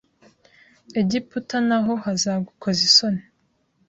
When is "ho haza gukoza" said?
1.85-2.81